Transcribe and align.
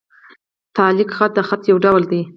تعلیق 0.77 1.09
خط؛ 1.17 1.31
د 1.37 1.39
خط 1.47 1.61
یو 1.71 1.77
ډول 1.83 2.03
دﺉ. 2.11 2.21